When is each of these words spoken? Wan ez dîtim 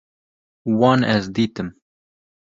Wan 0.79 1.01
ez 1.15 1.23
dîtim 1.35 1.69